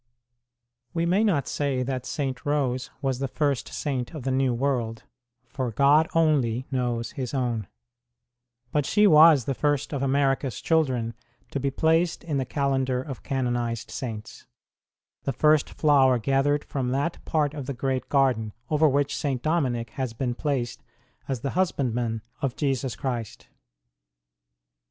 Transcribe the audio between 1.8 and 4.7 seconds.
that St. Rose was the first saint of the New